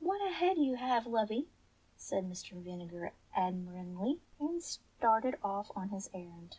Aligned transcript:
"What 0.00 0.20
a 0.28 0.32
head 0.34 0.58
you 0.58 0.74
have, 0.74 1.06
lovey," 1.06 1.46
said 1.96 2.24
Mr. 2.28 2.60
Vinegar 2.60 3.12
ad 3.32 3.54
miringly, 3.64 4.18
and 4.40 4.60
started 4.60 5.34
ofl^ 5.44 5.70
on 5.76 5.90
his 5.90 6.10
errand. 6.12 6.56